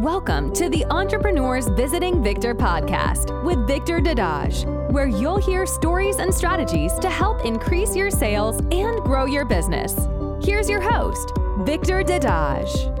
[0.00, 6.34] Welcome to the Entrepreneurs Visiting Victor podcast with Victor Dadage, where you'll hear stories and
[6.34, 9.96] strategies to help increase your sales and grow your business.
[10.44, 12.92] Here's your host, Victor Dadage.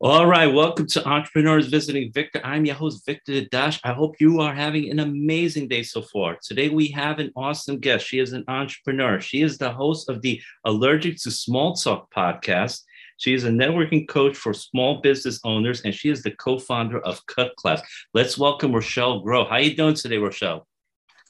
[0.00, 2.42] All right, welcome to Entrepreneurs Visiting Victor.
[2.44, 3.80] I'm your host, Victor Dash.
[3.84, 6.36] I hope you are having an amazing day so far.
[6.42, 8.06] Today, we have an awesome guest.
[8.06, 9.18] She is an entrepreneur.
[9.18, 12.82] She is the host of the Allergic to Small Talk podcast.
[13.18, 17.24] She is a networking coach for small business owners, and she is the co-founder of
[17.26, 17.82] Cut Class.
[18.14, 19.44] Let's welcome Rochelle Grow.
[19.44, 20.68] How are you doing today, Rochelle?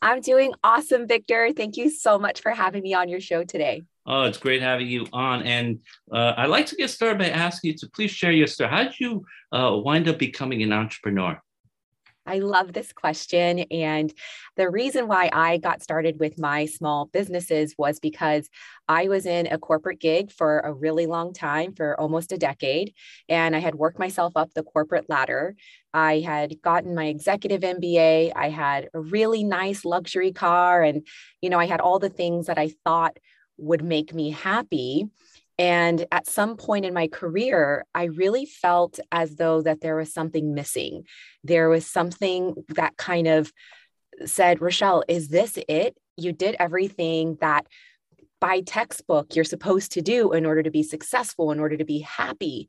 [0.02, 1.50] I'm doing awesome, Victor.
[1.56, 3.84] Thank you so much for having me on your show today.
[4.06, 5.42] Oh, it's great having you on.
[5.44, 5.80] And
[6.12, 8.70] uh, I'd like to get started by asking you to please share your story.
[8.70, 11.40] How did you uh, wind up becoming an entrepreneur?
[12.28, 13.60] I love this question.
[13.70, 14.12] And
[14.56, 18.48] the reason why I got started with my small businesses was because
[18.86, 22.92] I was in a corporate gig for a really long time, for almost a decade.
[23.28, 25.56] And I had worked myself up the corporate ladder.
[25.94, 28.32] I had gotten my executive MBA.
[28.36, 30.82] I had a really nice luxury car.
[30.82, 31.06] And,
[31.40, 33.16] you know, I had all the things that I thought
[33.56, 35.08] would make me happy
[35.58, 40.12] and at some point in my career i really felt as though that there was
[40.12, 41.04] something missing.
[41.44, 43.52] There was something that kind of
[44.24, 45.96] said rochelle is this it?
[46.16, 47.66] You did everything that
[48.40, 52.00] by textbook you're supposed to do in order to be successful in order to be
[52.00, 52.68] happy.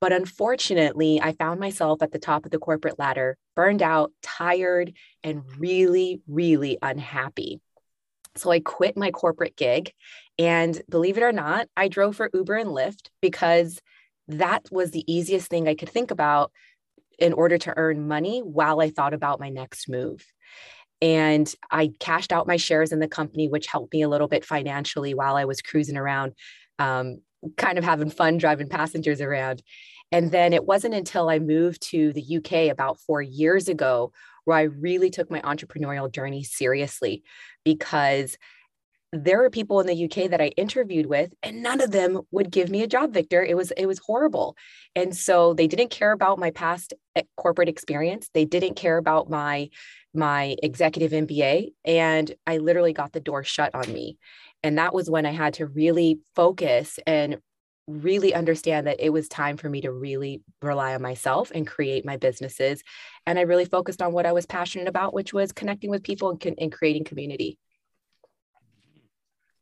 [0.00, 4.92] But unfortunately i found myself at the top of the corporate ladder burned out tired
[5.22, 7.60] and really really unhappy.
[8.36, 9.92] So I quit my corporate gig.
[10.38, 13.80] And believe it or not, I drove for Uber and Lyft because
[14.28, 16.52] that was the easiest thing I could think about
[17.18, 20.24] in order to earn money while I thought about my next move.
[21.00, 24.44] And I cashed out my shares in the company, which helped me a little bit
[24.44, 26.32] financially while I was cruising around,
[26.78, 27.18] um,
[27.56, 29.62] kind of having fun driving passengers around.
[30.12, 34.12] And then it wasn't until I moved to the UK about four years ago
[34.44, 37.24] where I really took my entrepreneurial journey seriously
[37.64, 38.38] because
[39.24, 42.50] there are people in the UK that I interviewed with and none of them would
[42.50, 44.56] give me a job Victor it was it was horrible
[44.94, 49.30] and so they didn't care about my past eh, corporate experience they didn't care about
[49.30, 49.68] my
[50.14, 54.18] my executive MBA and I literally got the door shut on me
[54.62, 57.38] and that was when I had to really focus and
[57.86, 62.04] really understand that it was time for me to really rely on myself and create
[62.04, 62.82] my businesses.
[63.26, 66.30] And I really focused on what I was passionate about, which was connecting with people
[66.30, 67.58] and, and creating community.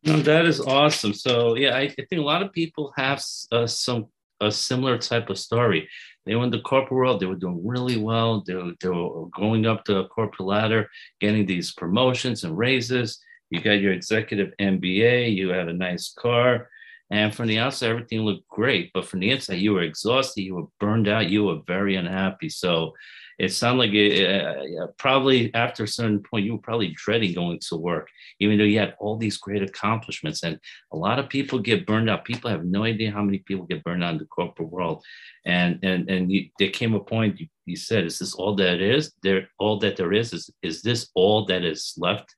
[0.04, 1.14] No, that is awesome.
[1.14, 3.22] So yeah, I, I think a lot of people have
[3.52, 4.06] uh, some
[4.40, 5.88] a similar type of story.
[6.26, 7.20] They were in the corporate world.
[7.20, 8.42] They were doing really well.
[8.46, 13.20] They were, they were going up the corporate ladder, getting these promotions and raises.
[13.50, 15.34] You got your executive MBA.
[15.34, 16.68] You had a nice car
[17.10, 18.90] and from the outside, everything looked great.
[18.92, 22.48] But from the inside, you were exhausted, you were burned out, you were very unhappy.
[22.48, 22.94] So
[23.38, 27.58] it sounded like it, uh, probably after a certain point, you were probably dreading going
[27.68, 28.08] to work,
[28.40, 30.42] even though you had all these great accomplishments.
[30.42, 30.58] And
[30.92, 32.24] a lot of people get burned out.
[32.24, 35.04] People have no idea how many people get burned out in the corporate world.
[35.44, 38.80] And and and you, there came a point you, you said, "Is this all that
[38.80, 39.12] is?
[39.22, 42.34] There, all that there is is is this all that is left?"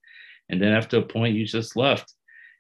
[0.48, 2.12] And then after a point, you just left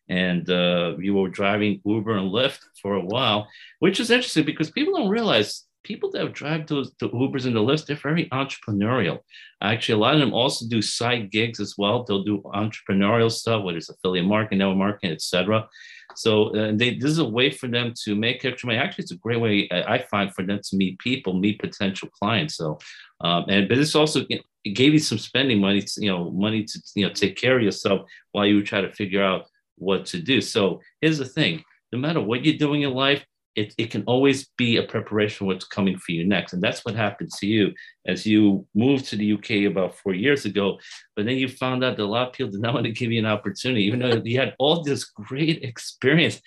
[0.08, 3.48] and uh, you were driving Uber and Lyft for a while,
[3.80, 7.54] which is interesting because people don't realize people that have drive those the Ubers and
[7.54, 9.20] the Lyfts, they're very entrepreneurial.
[9.62, 12.02] Actually, a lot of them also do side gigs as well.
[12.02, 15.68] They'll do entrepreneurial stuff, whether it's affiliate marketing, network marketing, etc.
[16.16, 18.78] So uh, they, this is a way for them to make extra money.
[18.78, 22.56] Actually, it's a great way I find for them to meet people, meet potential clients.
[22.56, 22.78] So,
[23.20, 26.64] um, and but this also it gave you some spending money, to, you know, money
[26.64, 30.18] to you know take care of yourself while you try to figure out what to
[30.20, 30.40] do.
[30.40, 33.24] So here's the thing no matter what you're doing in life,
[33.56, 36.52] it, it can always be a preparation for what's coming for you next.
[36.52, 37.72] And that's what happened to you
[38.06, 40.78] as you moved to the UK about four years ago.
[41.16, 43.10] But then you found out that a lot of people did not want to give
[43.10, 46.40] you an opportunity, even though you had all this great experience.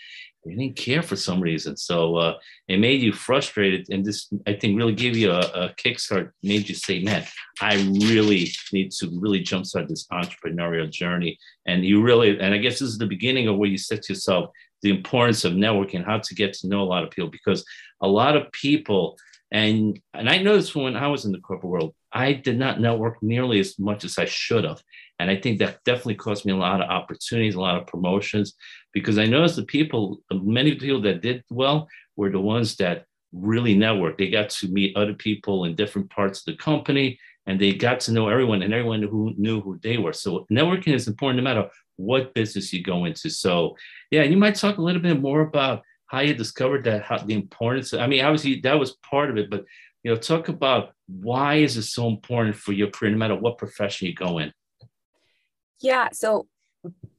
[0.46, 1.76] They didn't care for some reason.
[1.76, 2.38] So uh,
[2.70, 3.88] it made you frustrated.
[3.90, 7.26] And this, I think, really gave you a, a kickstart, made you say, man,
[7.60, 11.38] I really need to really jumpstart this entrepreneurial journey.
[11.66, 14.14] And you really, and I guess this is the beginning of where you said to
[14.14, 17.66] yourself the importance of networking, how to get to know a lot of people, because
[18.02, 19.18] a lot of people,
[19.52, 23.22] and and I noticed when I was in the corporate world, I did not network
[23.22, 24.82] nearly as much as I should have.
[25.20, 28.54] And I think that definitely cost me a lot of opportunities, a lot of promotions,
[28.94, 33.76] because I noticed the people, many people that did well were the ones that really
[33.76, 34.18] networked.
[34.18, 38.00] They got to meet other people in different parts of the company and they got
[38.02, 40.14] to know everyone and everyone who knew who they were.
[40.14, 41.70] So networking is important no matter
[42.00, 43.30] what business you go into.
[43.30, 43.76] So
[44.10, 47.34] yeah, you might talk a little bit more about how you discovered that, how the
[47.34, 47.94] importance.
[47.94, 49.66] I mean, obviously that was part of it, but
[50.04, 53.58] you know, talk about why is it so important for your career, no matter what
[53.58, 54.54] profession you go in.
[55.82, 56.48] Yeah, so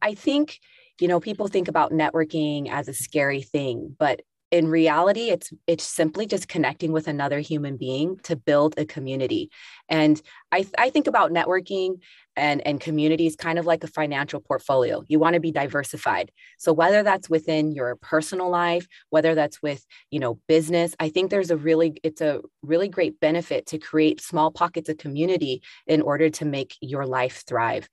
[0.01, 0.59] I think
[0.99, 5.85] you know people think about networking as a scary thing, but in reality it's it's
[5.85, 9.51] simply just connecting with another human being to build a community.
[9.89, 10.21] And
[10.53, 12.01] i, I think about networking
[12.37, 15.03] and, and communities kind of like a financial portfolio.
[15.09, 16.31] You want to be diversified.
[16.59, 21.31] So whether that's within your personal life whether that's with you know business i think
[21.31, 26.03] there's a really it's a really great benefit to create small pockets of community in
[26.03, 27.89] order to make your life thrive.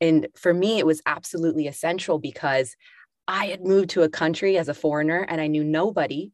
[0.00, 2.76] And for me it was absolutely essential because
[3.28, 6.32] I had moved to a country as a foreigner and I knew nobody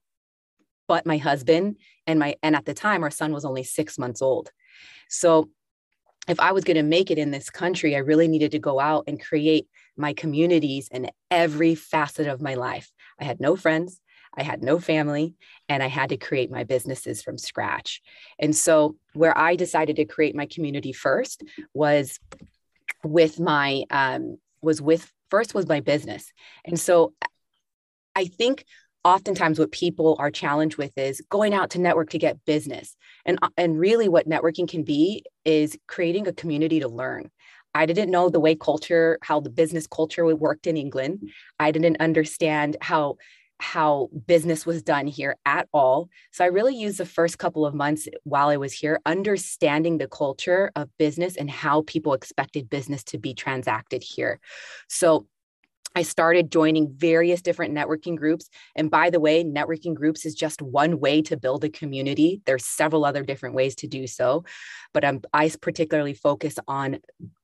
[0.89, 4.21] but my husband and my and at the time our son was only 6 months
[4.21, 4.51] old.
[5.09, 5.51] So
[6.29, 8.79] if I was going to make it in this country, I really needed to go
[8.79, 9.67] out and create
[9.97, 12.91] my communities in every facet of my life.
[13.19, 14.01] I had no friends,
[14.37, 15.35] I had no family,
[15.69, 18.01] and I had to create my businesses from scratch.
[18.39, 21.43] And so, where I decided to create my community first
[21.75, 22.19] was
[23.05, 26.31] with my um, was with first was my business.
[26.67, 27.15] And so
[28.15, 28.67] I think
[29.03, 32.95] oftentimes what people are challenged with is going out to network to get business.
[33.25, 37.31] And, uh, and really what networking can be is creating a community to learn.
[37.75, 41.31] I didn't know the way culture, how the business culture worked in England.
[41.59, 43.17] I didn't understand how
[43.63, 46.09] how business was done here at all.
[46.33, 50.09] So I really used the first couple of months while I was here understanding the
[50.09, 54.41] culture of business and how people expected business to be transacted here.
[54.89, 55.27] So
[55.95, 58.49] I started joining various different networking groups.
[58.75, 62.41] And by the way, networking groups is just one way to build a community.
[62.47, 64.45] There's several other different ways to do so,
[64.93, 66.99] but I'm, I particularly focus on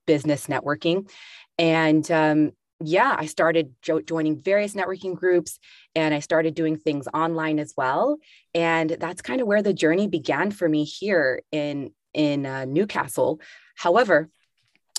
[0.06, 1.10] business networking.
[1.58, 5.58] And um, yeah, I started jo- joining various networking groups
[5.94, 8.18] and I started doing things online as well.
[8.54, 13.40] And that's kind of where the journey began for me here in in uh, Newcastle.
[13.76, 14.28] However,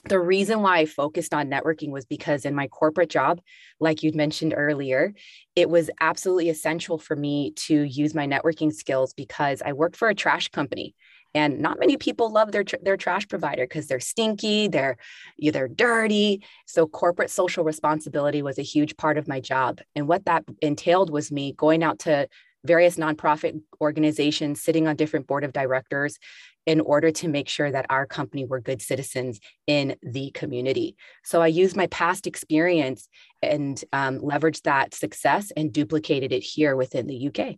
[0.05, 3.41] the reason why I focused on networking was because in my corporate job,
[3.79, 5.13] like you'd mentioned earlier,
[5.55, 10.07] it was absolutely essential for me to use my networking skills because I worked for
[10.07, 10.95] a trash company
[11.33, 14.97] and not many people love their their trash provider because they're stinky they're
[15.37, 20.25] they're dirty so corporate social responsibility was a huge part of my job and what
[20.25, 22.27] that entailed was me going out to
[22.65, 26.19] various nonprofit organizations sitting on different board of directors
[26.65, 30.95] in order to make sure that our company were good citizens in the community.
[31.23, 33.07] So I used my past experience
[33.41, 37.55] and um, leveraged that success and duplicated it here within the UK.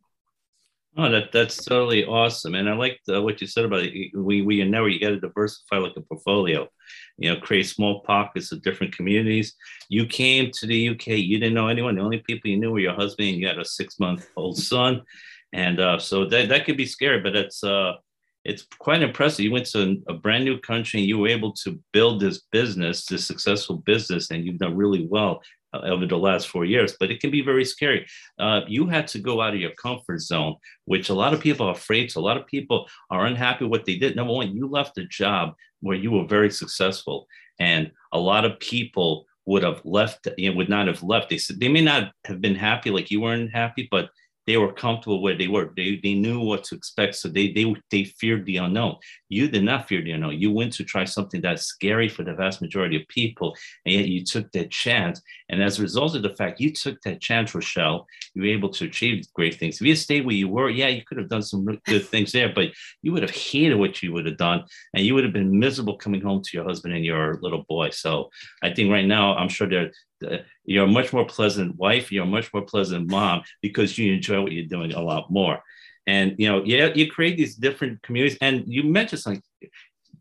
[0.97, 4.11] Oh, that that's totally awesome, and I like what you said about it.
[4.13, 6.67] We we know you got to diversify like a portfolio,
[7.17, 9.55] you know, create small pockets of different communities.
[9.87, 11.95] You came to the UK, you didn't know anyone.
[11.95, 13.29] The only people you knew were your husband.
[13.29, 15.03] And you had a six month old son,
[15.53, 17.93] and uh, so that that could be scary, but it's uh,
[18.43, 19.45] it's quite impressive.
[19.45, 23.05] You went to a brand new country, and you were able to build this business,
[23.05, 25.41] this successful business, and you've done really well
[25.73, 28.05] over the last four years, but it can be very scary.
[28.39, 31.67] Uh, you had to go out of your comfort zone, which a lot of people
[31.67, 32.19] are afraid to.
[32.19, 34.15] A lot of people are unhappy what they did.
[34.15, 37.27] Number one, you left a job where you were very successful,
[37.59, 41.29] and a lot of people would have left, you know, would not have left.
[41.29, 44.09] They said they may not have been happy like you weren't happy, but
[44.51, 45.71] they were comfortable where they were.
[45.77, 47.15] They, they knew what to expect.
[47.15, 48.97] So they, they, they feared the unknown.
[49.29, 50.41] You did not fear the unknown.
[50.41, 53.55] You went to try something that's scary for the vast majority of people.
[53.85, 55.21] And yet you took that chance.
[55.47, 58.67] And as a result of the fact you took that chance, Rochelle, you were able
[58.71, 59.79] to achieve great things.
[59.79, 62.51] If you stayed where you were, yeah, you could have done some good things there,
[62.53, 62.71] but
[63.03, 64.65] you would have hated what you would have done.
[64.93, 67.91] And you would have been miserable coming home to your husband and your little boy.
[67.91, 68.29] So
[68.61, 69.91] I think right now, I'm sure there
[70.65, 74.41] you're a much more pleasant wife you're a much more pleasant mom because you enjoy
[74.41, 75.61] what you're doing a lot more.
[76.07, 78.37] And you know yeah you create these different communities.
[78.41, 79.43] And you mentioned something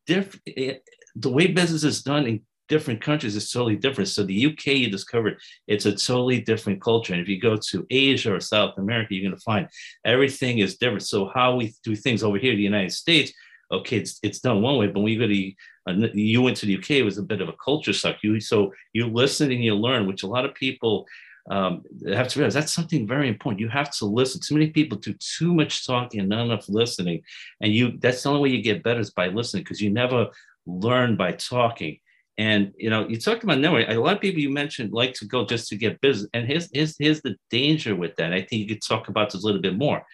[0.06, 0.74] different eh,
[1.16, 4.08] the way business is done in different countries is totally different.
[4.08, 7.12] So the uk you discovered it's a totally different culture.
[7.12, 9.68] And if you go to asia or south america you're going to find
[10.04, 11.02] everything is different.
[11.02, 13.32] So how we do things over here in the united states
[13.72, 15.52] okay, it's, it's done one way, but when you go to
[15.88, 18.16] uh, you went to the UK, it was a bit of a culture shock.
[18.22, 21.06] You so you listen and you learn, which a lot of people
[21.50, 23.60] um, have to realize that's something very important.
[23.60, 24.40] You have to listen.
[24.40, 27.22] Too many people do too much talking and not enough listening,
[27.60, 30.28] and you that's the only way you get better is by listening because you never
[30.66, 31.98] learn by talking.
[32.38, 33.88] And you know, you talked about network.
[33.88, 36.68] A lot of people you mentioned like to go just to get business, and here's
[36.72, 38.32] here's, here's the danger with that.
[38.32, 40.04] I think you could talk about this a little bit more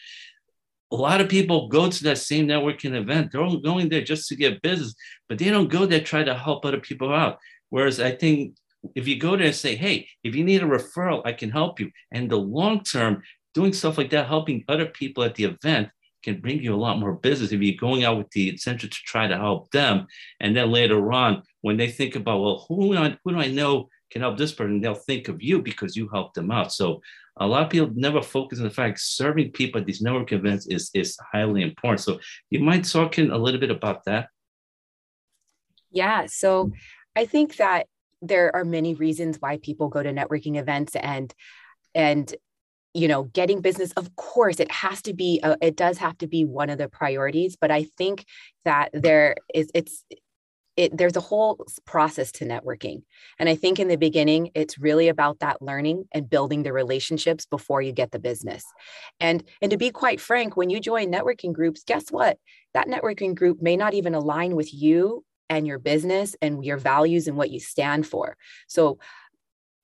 [0.96, 3.30] a lot of people go to that same networking event.
[3.30, 4.94] They're all going there just to get business,
[5.28, 7.38] but they don't go there try to help other people out.
[7.68, 8.56] Whereas I think
[8.94, 11.80] if you go there and say, hey, if you need a referral, I can help
[11.80, 11.90] you.
[12.12, 13.22] And the long term,
[13.52, 15.88] doing stuff like that, helping other people at the event
[16.22, 18.96] can bring you a lot more business if you're going out with the intention to
[19.04, 20.06] try to help them.
[20.40, 24.22] And then later on, when they think about, well, who who do I know can
[24.22, 26.72] help this person, they'll think of you because you helped them out.
[26.72, 27.00] So
[27.38, 30.66] a lot of people never focus on the fact serving people at these network events
[30.66, 32.00] is, is highly important.
[32.00, 32.20] So
[32.50, 34.28] you might talk in a little bit about that.
[35.90, 36.26] Yeah.
[36.26, 36.72] So
[37.14, 37.86] I think that
[38.22, 41.34] there are many reasons why people go to networking events and
[41.94, 42.34] and
[42.94, 46.26] you know getting business of course it has to be a, it does have to
[46.26, 48.25] be one of the priorities but i think
[48.64, 50.02] that there is it's
[50.76, 53.02] it, there's a whole process to networking
[53.38, 57.47] and i think in the beginning it's really about that learning and building the relationships
[57.47, 58.64] before you get the business.
[59.21, 62.38] And and to be quite frank when you join networking groups guess what?
[62.75, 67.28] That networking group may not even align with you and your business and your values
[67.28, 68.37] and what you stand for.
[68.66, 68.99] So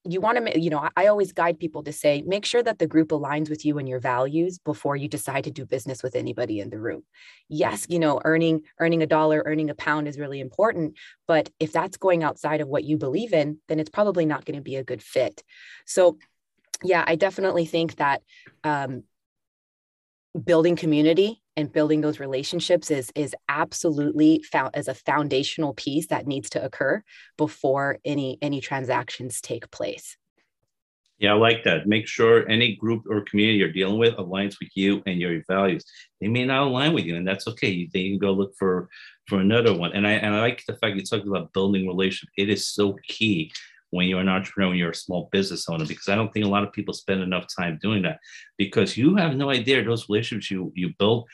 [0.05, 2.87] you want to you know i always guide people to say make sure that the
[2.87, 6.59] group aligns with you and your values before you decide to do business with anybody
[6.61, 7.03] in the room.
[7.49, 10.97] Yes you know earning earning a dollar earning a pound is really important
[11.29, 14.57] but if that's going outside of what you believe in then it's probably not going
[14.57, 15.43] to be a good fit.
[15.87, 16.19] So
[16.83, 18.23] yeah i definitely think that
[18.65, 19.05] um,
[20.39, 26.27] building community and building those relationships is is absolutely found as a foundational piece that
[26.27, 27.03] needs to occur
[27.37, 30.17] before any any transactions take place.
[31.19, 31.87] Yeah i like that.
[31.87, 35.85] Make sure any group or community you're dealing with aligns with you and your values.
[36.21, 37.69] They may not align with you and that's okay.
[37.69, 38.89] You, you can go look for
[39.29, 39.93] for another one.
[39.93, 42.97] And i and i like the fact you talked about building relationships it is so
[43.07, 43.53] key
[43.93, 46.49] when you're an entrepreneur, when you're a small business owner, because I don't think a
[46.49, 48.19] lot of people spend enough time doing that
[48.57, 51.29] because you have no idea those relationships you, you build,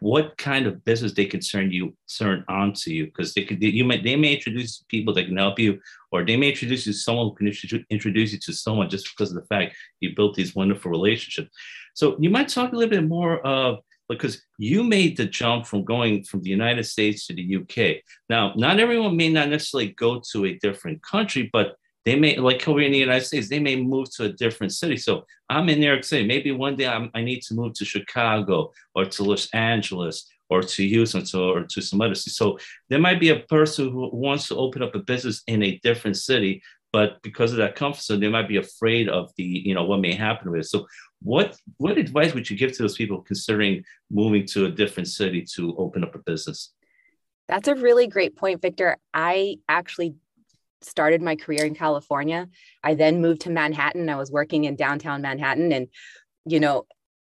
[0.00, 3.62] what kind of business they can turn you turn on to you because they could
[3.62, 5.80] you might they may introduce people that can help you
[6.12, 9.30] or they may introduce you to someone who can introduce you to someone just because
[9.30, 11.48] of the fact you built these wonderful relationships
[11.94, 15.84] so you might talk a little bit more of because you made the jump from
[15.84, 18.02] going from the United States to the UK.
[18.28, 22.66] Now, not everyone may not necessarily go to a different country, but they may, like
[22.68, 24.96] over in the United States, they may move to a different city.
[24.96, 26.24] So I'm in New York City.
[26.24, 30.62] Maybe one day I'm, i need to move to Chicago or to Los Angeles or
[30.62, 32.30] to Houston to, or to some other city.
[32.30, 32.58] So
[32.88, 36.16] there might be a person who wants to open up a business in a different
[36.16, 39.84] city, but because of that comfort zone, they might be afraid of the, you know,
[39.84, 40.68] what may happen with it.
[40.68, 40.86] So
[41.22, 43.82] what what advice would you give to those people considering
[44.12, 46.72] moving to a different city to open up a business?
[47.48, 48.96] That's a really great point, Victor.
[49.12, 50.14] I actually
[50.82, 52.48] started my career in California.
[52.82, 54.08] I then moved to Manhattan.
[54.08, 55.72] I was working in downtown Manhattan.
[55.72, 55.88] And,
[56.44, 56.86] you know,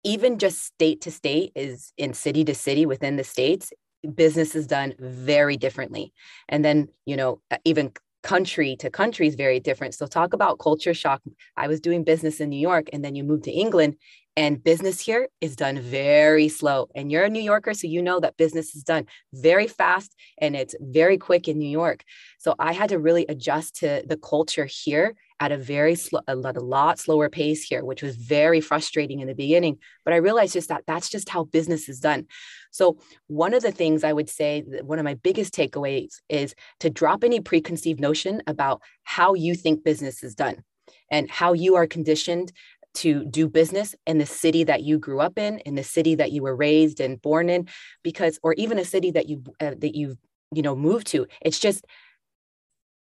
[0.04, 3.72] even just state to state is in city to city within the states,
[4.16, 6.14] business is done very differently.
[6.50, 7.92] And then, you know, uh, even
[8.24, 9.96] country to country is very different.
[9.96, 11.22] So talk about culture shock.
[11.58, 13.96] I was doing business in New York and then you move to England
[14.38, 16.90] and business here is done very slow.
[16.96, 20.56] And you're a New Yorker, so you know that business is done very fast and
[20.56, 22.04] it's very quick in New York.
[22.40, 26.36] So I had to really adjust to the culture here at a very slow, a
[26.36, 29.80] lot slower pace here, which was very frustrating in the beginning.
[30.06, 32.28] But I realized just that that's just how business is done.
[32.72, 36.90] So one of the things I would say, one of my biggest takeaways is to
[36.90, 40.64] drop any preconceived notion about how you think business is done
[41.10, 42.52] and how you are conditioned
[42.94, 46.32] to do business in the city that you grew up in in the city that
[46.32, 47.68] you were raised and born in
[48.04, 50.18] because or even a city that you uh, that you
[50.54, 51.28] you know moved to.
[51.42, 51.86] It's just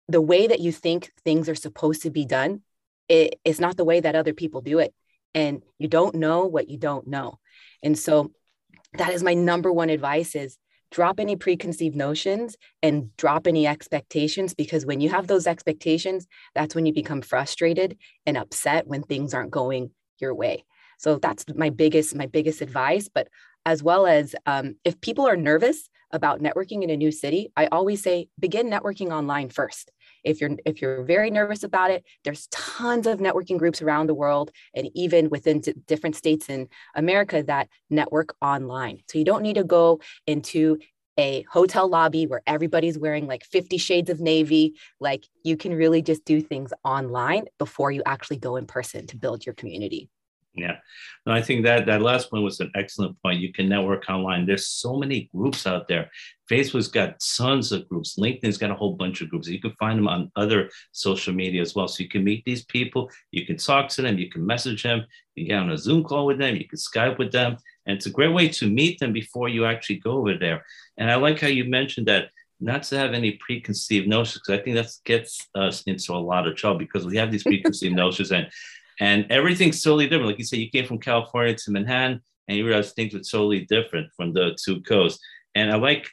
[0.07, 2.61] the way that you think things are supposed to be done
[3.11, 4.93] it, it's not the way that other people do it.
[5.35, 7.39] And you don't know what you don't know.
[7.83, 8.31] And so
[8.97, 10.57] that is my number one advice is
[10.91, 16.75] drop any preconceived notions and drop any expectations because when you have those expectations that's
[16.75, 20.63] when you become frustrated and upset when things aren't going your way.
[20.97, 23.09] So that's my biggest my biggest advice.
[23.13, 23.27] But
[23.65, 27.67] as well as um, if people are nervous about networking in a new city i
[27.67, 29.91] always say begin networking online first
[30.23, 34.13] if you're if you're very nervous about it there's tons of networking groups around the
[34.13, 38.99] world and even within different states in america that network online.
[39.07, 40.79] So you don't need to go into
[41.17, 44.75] a hotel lobby where everybody's wearing like 50 shades of navy.
[44.99, 49.17] Like you can really just do things online before you actually go in person to
[49.17, 50.09] build your community
[50.53, 50.77] yeah,
[51.25, 53.39] no, I think that that last one was an excellent point.
[53.39, 54.45] You can network online.
[54.45, 56.11] There's so many groups out there.
[56.49, 58.17] Facebook's got tons of groups.
[58.19, 59.47] LinkedIn's got a whole bunch of groups.
[59.47, 61.87] You can find them on other social media as well.
[61.87, 63.09] So you can meet these people.
[63.31, 64.17] You can talk to them.
[64.17, 65.05] You can message them.
[65.35, 66.57] You can get on a Zoom call with them.
[66.57, 67.55] You can Skype with them,
[67.85, 70.65] and it's a great way to meet them before you actually go over there.
[70.97, 72.29] And I like how you mentioned that
[72.59, 76.47] not to have any preconceived notions because I think that gets us into a lot
[76.47, 78.47] of trouble because we have these preconceived notions and
[79.01, 80.27] and everything's totally different.
[80.27, 83.65] Like you said, you came from California to Manhattan, and you realize things were totally
[83.65, 85.19] different from the two coasts.
[85.55, 86.07] And I like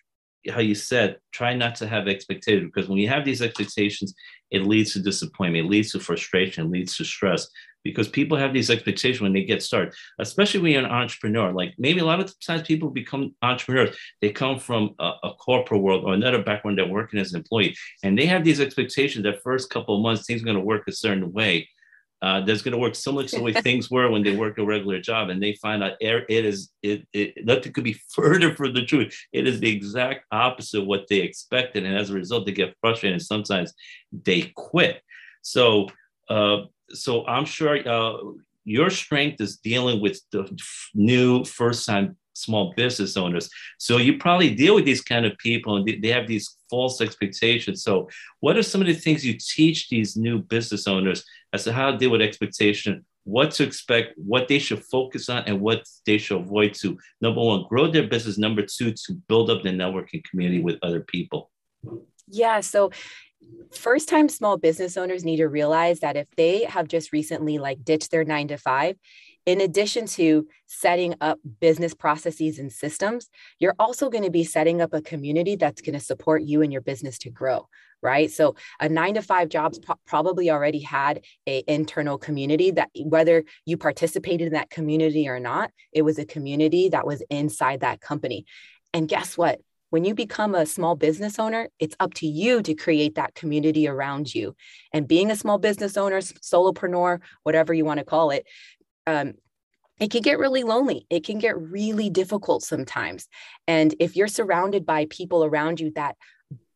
[0.50, 4.14] how you said, try not to have expectations because when you have these expectations,
[4.50, 7.48] it leads to disappointment, it leads to frustration, it leads to stress
[7.84, 11.52] because people have these expectations when they get started, especially when you're an entrepreneur.
[11.52, 15.82] Like maybe a lot of times people become entrepreneurs, they come from a, a corporate
[15.82, 19.42] world or another background, they're working as an employee, and they have these expectations that
[19.42, 21.68] first couple of months things are going to work a certain way
[22.20, 24.64] uh, that's going to work similar to the way things were when they work a
[24.64, 28.74] regular job and they find out it is it, it nothing could be further from
[28.74, 32.46] the truth it is the exact opposite of what they expected and as a result
[32.46, 33.72] they get frustrated and sometimes
[34.24, 35.02] they quit
[35.42, 35.86] so
[36.28, 36.58] uh,
[36.90, 38.16] so i'm sure uh,
[38.64, 40.44] your strength is dealing with the
[40.94, 43.50] new first time small business owners.
[43.78, 47.00] So you probably deal with these kind of people and they, they have these false
[47.00, 47.82] expectations.
[47.82, 48.08] So
[48.40, 51.90] what are some of the things you teach these new business owners as to how
[51.90, 56.18] to deal with expectation, what to expect, what they should focus on, and what they
[56.18, 60.24] should avoid to number one, grow their business, number two, to build up the networking
[60.24, 61.50] community with other people?
[62.26, 62.60] Yeah.
[62.60, 62.90] So
[63.72, 67.84] first time small business owners need to realize that if they have just recently like
[67.84, 68.96] ditched their nine to five
[69.46, 74.82] in addition to setting up business processes and systems, you're also going to be setting
[74.82, 77.66] up a community that's going to support you and your business to grow,
[78.02, 78.30] right?
[78.30, 83.44] So a nine to five jobs pro- probably already had a internal community that whether
[83.64, 88.00] you participated in that community or not, it was a community that was inside that
[88.00, 88.46] company.
[88.92, 89.60] And guess what?
[89.90, 93.88] When you become a small business owner, it's up to you to create that community
[93.88, 94.54] around you.
[94.92, 98.44] And being a small business owner, solopreneur, whatever you want to call it,
[99.06, 99.34] um,
[99.98, 101.06] it can get really lonely.
[101.10, 103.28] It can get really difficult sometimes.
[103.66, 106.16] And if you're surrounded by people around you that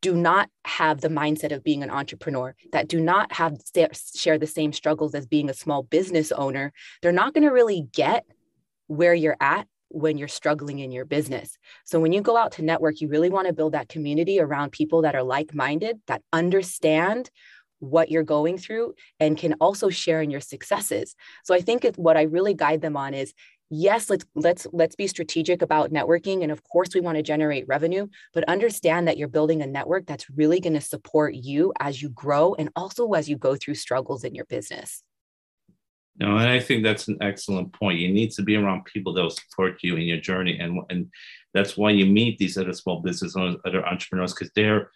[0.02, 3.56] do not have the mindset of being an entrepreneur, that do not have
[4.14, 7.88] share the same struggles as being a small business owner, they're not going to really
[7.92, 8.26] get
[8.88, 11.56] where you're at when you're struggling in your business.
[11.85, 14.72] So when you go out to network, you really want to build that community around
[14.72, 17.31] people that are like-minded, that understand
[17.79, 21.14] what you're going through and can also share in your successes.
[21.44, 23.35] So I think what I really guide them on is
[23.72, 27.66] yes let's let's let's be strategic about networking and of course we want to generate
[27.66, 32.02] revenue but understand that you're building a network that's really going to support you as
[32.02, 35.02] you grow and also as you go through struggles in your business.
[36.18, 37.98] No and i think that's an excellent point.
[37.98, 41.11] You need to be around people that will support you in your journey and and
[41.54, 44.90] that's why you meet these other small business owners other entrepreneurs because they're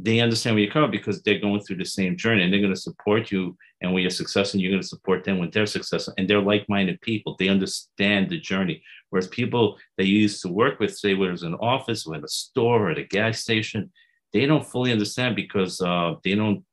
[0.00, 2.74] they understand where you come because they're going through the same journey and they're going
[2.74, 3.56] to support you.
[3.80, 6.14] And when you're successful, you're going to support them when they're successful.
[6.16, 7.36] And they're like-minded people.
[7.38, 8.82] They understand the journey.
[9.10, 12.24] Whereas people that you used to work with, say whether it's an office or at
[12.24, 13.90] a store or at a gas station,
[14.32, 16.64] they don't fully understand because uh, they don't.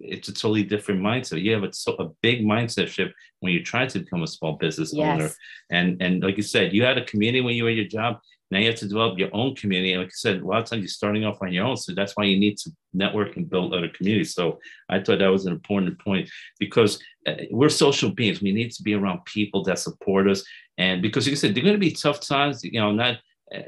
[0.00, 1.42] It's a totally different mindset.
[1.42, 4.92] You have a, a big mindset shift when you try to become a small business
[4.92, 5.14] yes.
[5.14, 5.30] owner.
[5.70, 8.18] And and like you said, you had a community when you were at your job
[8.52, 9.94] now you have to develop your own community.
[9.94, 11.78] And like I said, a lot of times you're starting off on your own.
[11.78, 14.34] So that's why you need to network and build other communities.
[14.34, 14.60] So
[14.90, 18.42] I thought that was an important point because uh, we're social beings.
[18.42, 20.44] We need to be around people that support us.
[20.76, 23.16] And because you said, they're going to be tough times, you know, not
[23.54, 23.60] uh,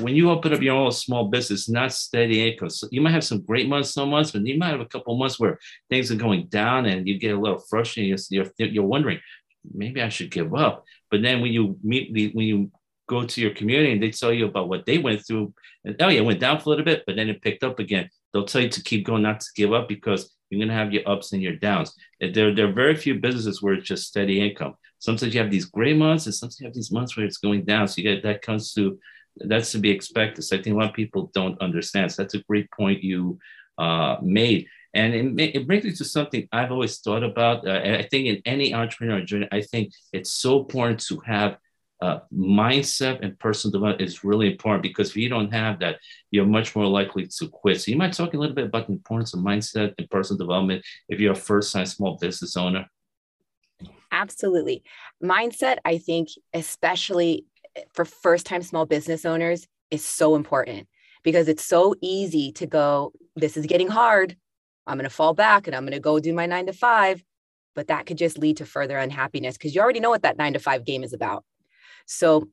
[0.00, 2.70] when you open up your own small business, not steady income.
[2.70, 5.16] So you might have some great months, some months, but you might have a couple
[5.16, 5.60] months where
[5.90, 8.20] things are going down and you get a little frustrated.
[8.30, 9.20] You're, you're wondering,
[9.72, 10.84] maybe I should give up.
[11.08, 12.70] But then when you meet when you
[13.12, 15.52] go to your community and they tell you about what they went through.
[15.84, 17.78] And oh yeah, it went down for a little bit, but then it picked up
[17.78, 18.08] again.
[18.32, 21.08] They'll tell you to keep going, not to give up, because you're gonna have your
[21.08, 21.94] ups and your downs.
[22.20, 24.74] There, there are very few businesses where it's just steady income.
[24.98, 27.64] Sometimes you have these great months, and sometimes you have these months where it's going
[27.64, 27.88] down.
[27.88, 28.98] So you get that comes to
[29.36, 30.42] that's to be expected.
[30.42, 32.12] So I think a lot of people don't understand.
[32.12, 33.38] So that's a great point you
[33.78, 34.66] uh, made.
[34.94, 37.66] And it, it, brings me to something I've always thought about.
[37.66, 41.56] Uh, I think in any entrepreneur journey, I think it's so important to have
[42.02, 46.00] uh, mindset and personal development is really important because if you don't have that,
[46.32, 47.80] you're much more likely to quit.
[47.80, 50.84] So you might talk a little bit about the importance of mindset and personal development
[51.08, 52.86] if you're a first-time small business owner.
[54.10, 54.82] Absolutely.
[55.22, 57.46] Mindset, I think, especially
[57.94, 60.88] for first-time small business owners, is so important
[61.22, 64.36] because it's so easy to go, this is getting hard.
[64.88, 67.22] I'm going to fall back and I'm going to go do my nine to five.
[67.76, 70.54] But that could just lead to further unhappiness because you already know what that nine
[70.54, 71.44] to five game is about
[72.06, 72.48] so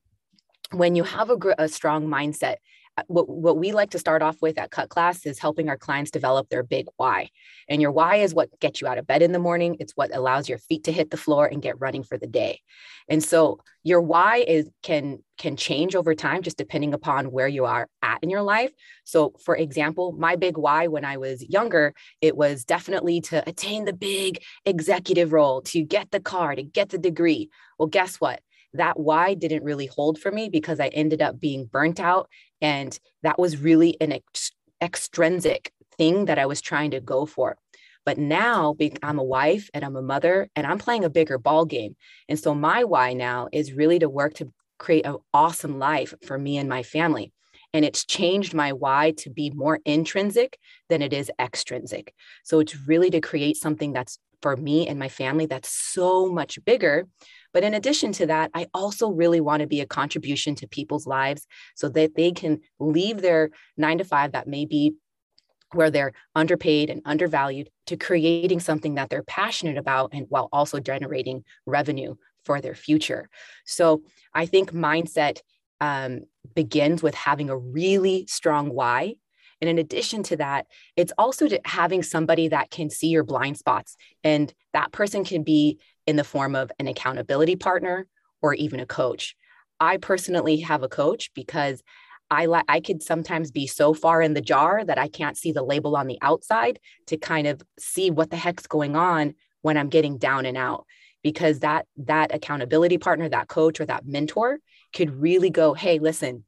[0.72, 2.56] when you have a, a strong mindset,
[2.98, 5.78] uh, what, what we like to start off with at cut class is helping our
[5.78, 7.30] clients develop their big why.
[7.70, 9.78] And your why is what gets you out of bed in the morning.
[9.80, 12.60] It's what allows your feet to hit the floor and get running for the day.
[13.08, 17.64] And so your why is can can change over time just depending upon where you
[17.64, 18.72] are at in your life.
[19.06, 23.86] So for example my big why when i was younger it was definitely to attain
[23.86, 27.50] the big executive role to get the car to get the degree.
[27.78, 28.42] Well guess what
[28.74, 32.30] that why didn't really hold for me because I ended up being burnt out.
[32.62, 34.52] And that was really an ex-
[34.82, 37.58] extrinsic thing that I was trying to go for.
[38.06, 41.66] But now I'm a wife and I'm a mother and I'm playing a bigger ball
[41.66, 41.96] game.
[42.28, 46.38] And so my why now is really to work to create an awesome life for
[46.38, 47.34] me and my family.
[47.74, 52.14] And it's changed my why to be more intrinsic than it is extrinsic.
[52.44, 56.64] So it's really to create something that's for me and my family that's so much
[56.66, 57.08] bigger
[57.54, 61.08] but in addition to that, I also really want to be a contribution to people's
[61.08, 64.96] lives so that they can leave their nine to five that may be
[65.74, 70.80] where they're underpaid and undervalued to creating something that they're passionate about and while also
[70.80, 73.30] generating revenue for their future.
[73.66, 74.02] So
[74.34, 75.42] I think mindset
[75.82, 76.22] um,
[76.56, 79.16] begins with having a really strong why.
[79.62, 83.96] And in addition to that, it's also having somebody that can see your blind spots.
[84.24, 85.80] And that person can be
[86.10, 88.08] in the form of an accountability partner
[88.42, 89.36] or even a coach.
[89.80, 91.84] I personally have a coach because
[92.32, 95.52] I li- I could sometimes be so far in the jar that I can't see
[95.52, 99.78] the label on the outside to kind of see what the heck's going on when
[99.78, 100.88] I'm getting down and out
[101.22, 104.58] because that that accountability partner that coach or that mentor
[104.94, 106.44] could really go hey listen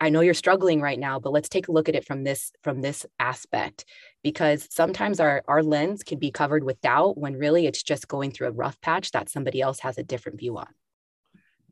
[0.00, 2.52] I know you're struggling right now, but let's take a look at it from this
[2.62, 3.84] from this aspect
[4.22, 8.30] because sometimes our our lens can be covered with doubt when really it's just going
[8.30, 10.68] through a rough patch that somebody else has a different view on.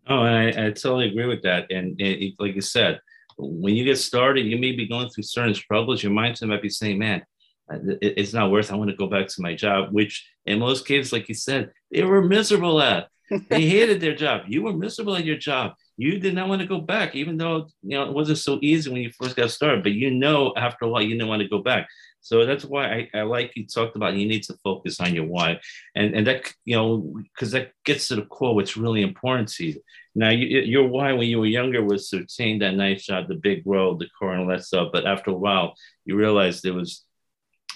[0.08, 1.70] Oh, I, I totally agree with that.
[1.70, 3.00] And it, it, like you said,
[3.38, 6.02] when you get started, you may be going through certain struggles.
[6.02, 7.22] Your mindset might be saying, "Man,
[7.70, 8.72] it, it's not worth.
[8.72, 11.72] I want to go back to my job." Which, in most cases, like you said,
[11.90, 13.08] they were miserable at.
[13.50, 14.42] they hated their job.
[14.48, 17.68] You were miserable at your job you did not want to go back, even though
[17.83, 19.83] you know it wasn't so easy when you first got started.
[19.83, 21.88] But you know, after a while, you didn't want to go back.
[22.20, 24.14] So that's why I, I like you talked about.
[24.14, 25.61] You need to focus on your why,
[25.94, 28.54] and and that you know because that gets to the core.
[28.54, 29.80] What's really important to you.
[30.16, 33.35] Now, you, your why when you were younger was to obtain that nice job, the
[33.35, 34.90] big road, the car, and all that stuff.
[34.92, 37.04] But after a while, you realized it was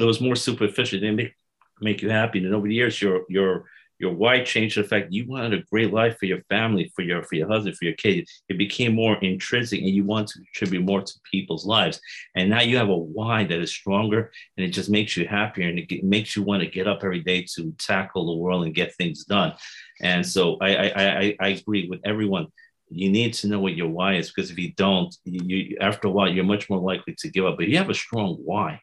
[0.01, 0.99] it was more superficial.
[0.99, 1.35] It didn't make,
[1.81, 2.39] make you happy.
[2.45, 3.67] And over the years, your your
[3.99, 7.23] your why changed the fact you wanted a great life for your family, for your
[7.25, 8.43] for your husband, for your kids.
[8.49, 12.01] It became more intrinsic, and you want to contribute more to people's lives.
[12.37, 15.69] And now you have a why that is stronger, and it just makes you happier,
[15.69, 18.75] and it makes you want to get up every day to tackle the world and
[18.75, 19.55] get things done.
[20.01, 22.47] And so I I I, I agree with everyone.
[22.91, 26.11] You need to know what your why is because if you don't, you after a
[26.11, 27.57] while you're much more likely to give up.
[27.59, 28.81] But you have a strong why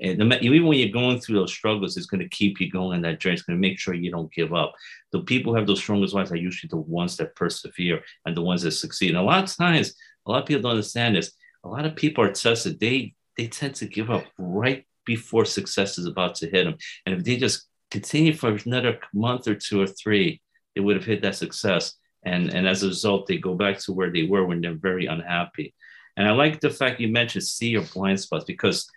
[0.00, 3.20] and even when you're going through those struggles, it's going to keep you going that
[3.20, 3.34] journey.
[3.34, 4.72] It's going to make sure you don't give up.
[5.12, 8.42] The people who have those strongest lives are usually the ones that persevere and the
[8.42, 9.10] ones that succeed.
[9.10, 11.32] And a lot of times, a lot of people don't understand this.
[11.64, 12.80] A lot of people are tested.
[12.80, 16.76] They they tend to give up right before success is about to hit them.
[17.06, 20.40] And if they just continue for another month or two or three,
[20.74, 21.94] they would have hit that success.
[22.24, 25.06] And, and as a result, they go back to where they were when they're very
[25.06, 25.74] unhappy.
[26.16, 28.86] And I like the fact you mentioned see your blind spots because–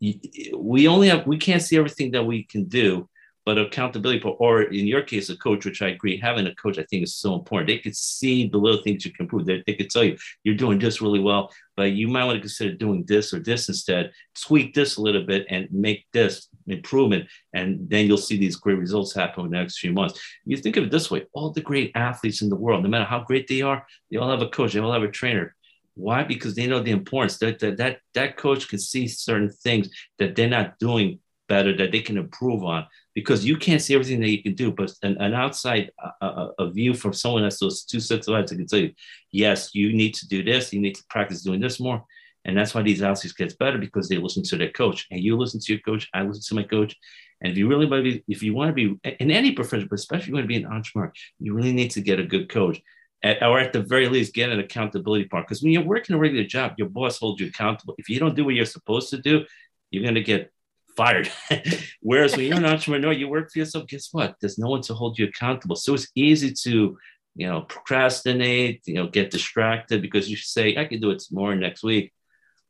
[0.00, 3.08] we only have we can't see everything that we can do
[3.46, 6.84] but accountability or in your case a coach which i agree having a coach i
[6.90, 7.68] think is so important.
[7.68, 10.56] They could see the little things you can improve they, they could tell you you're
[10.56, 14.10] doing this really well but you might want to consider doing this or this instead.
[14.46, 18.78] Tweak this a little bit and make this improvement and then you'll see these great
[18.78, 20.20] results happen in the next few months.
[20.44, 23.04] You think of it this way all the great athletes in the world no matter
[23.04, 25.55] how great they are they all have a coach they all have a trainer
[25.96, 26.22] why?
[26.22, 27.38] Because they know the importance.
[27.38, 31.92] That that that, that coach can see certain things that they're not doing better that
[31.92, 32.86] they can improve on.
[33.14, 36.70] Because you can't see everything that you can do but an, an outside a, a,
[36.70, 38.92] view from someone that's those two sets of eyes can tell you
[39.32, 40.72] yes you need to do this.
[40.72, 42.04] You need to practice doing this more.
[42.44, 45.06] And that's why these athletes gets better because they listen to their coach.
[45.10, 46.08] And you listen to your coach.
[46.14, 46.94] I listen to my coach.
[47.40, 49.88] And if you really want to be if you want to be in any profession
[49.88, 52.24] but especially if you want to be an entrepreneur you really need to get a
[52.24, 52.80] good coach
[53.22, 55.46] at, or at the very least get an accountability part.
[55.46, 57.94] Because when you're working a regular job, your boss holds you accountable.
[57.98, 59.44] If you don't do what you're supposed to do,
[59.90, 60.52] you're going to get
[60.96, 61.30] fired.
[62.00, 63.86] Whereas when you're an entrepreneur, you work for yourself.
[63.86, 64.36] Guess what?
[64.40, 65.76] There's no one to hold you accountable.
[65.76, 66.98] So it's easy to,
[67.34, 71.54] you know, procrastinate, you know, get distracted because you say, I can do it tomorrow,
[71.54, 72.12] next week.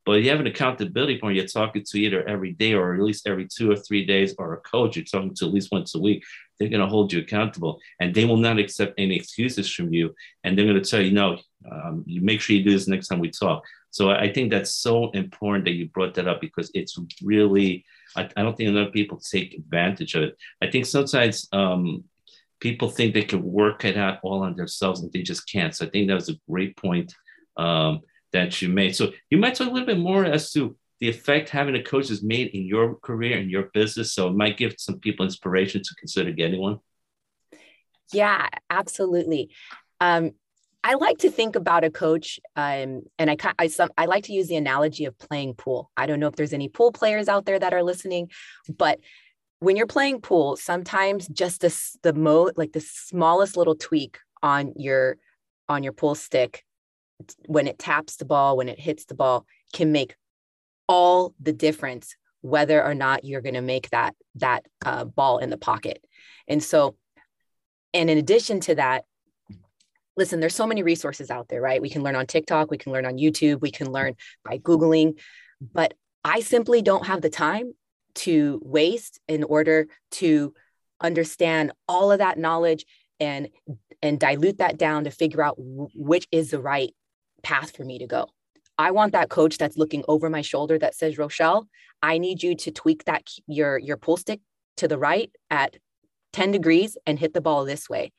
[0.07, 3.27] But you have an accountability point you're talking to either every day or at least
[3.27, 6.01] every two or three days, or a coach you're talking to at least once a
[6.01, 6.23] week.
[6.59, 10.15] They're going to hold you accountable and they will not accept any excuses from you.
[10.45, 11.39] And they're going to tell you, no,
[11.71, 13.65] um, you make sure you do this next time we talk.
[13.91, 18.29] So I think that's so important that you brought that up because it's really, I,
[18.37, 20.37] I don't think enough people take advantage of it.
[20.63, 22.05] I think sometimes um,
[22.61, 25.75] people think they can work it out all on themselves and they just can't.
[25.75, 27.13] So I think that was a great point
[27.57, 28.03] um,
[28.37, 28.95] that you made.
[28.95, 32.09] So you might talk a little bit more as to the effect having a coach
[32.09, 34.13] has made in your career and your business.
[34.13, 36.79] So it might give some people inspiration to consider getting one.
[38.13, 39.51] Yeah, absolutely.
[40.01, 40.33] Um,
[40.85, 44.33] I like to think about a coach, um, and I, I, some, I like to
[44.33, 45.91] use the analogy of playing pool.
[45.97, 48.31] I don't know if there's any pool players out there that are listening,
[48.69, 49.01] but
[49.59, 54.75] when you're playing pool, sometimes just the the mo like the smallest little tweak on
[54.77, 55.17] your
[55.69, 56.65] on your pool stick
[57.47, 60.15] when it taps the ball, when it hits the ball, can make
[60.89, 65.51] all the difference whether or not you're going to make that that uh, ball in
[65.51, 66.05] the pocket.
[66.47, 66.97] And so,
[67.93, 69.05] and in addition to that,
[70.17, 71.83] listen, there's so many resources out there, right?
[71.83, 75.19] We can learn on TikTok, we can learn on YouTube, we can learn by Googling,
[75.61, 77.73] but I simply don't have the time
[78.17, 80.55] to waste in order to
[81.01, 82.87] understand all of that knowledge
[83.21, 83.49] and
[84.03, 86.95] and dilute that down to figure out which is the right
[87.43, 88.29] path for me to go.
[88.79, 91.67] I want that coach that's looking over my shoulder that says, Rochelle,
[92.03, 94.41] I need you to tweak that your your pull stick
[94.77, 95.79] to the right at
[96.35, 98.13] 10 degrees and hit the ball this way.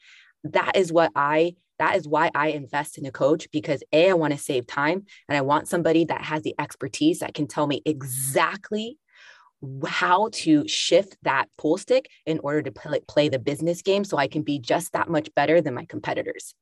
[0.44, 4.14] That is what I that is why I invest in a coach because A, I
[4.14, 7.68] want to save time and I want somebody that has the expertise that can tell
[7.68, 8.98] me exactly
[9.86, 14.18] how to shift that pull stick in order to play, play the business game so
[14.18, 16.54] I can be just that much better than my competitors.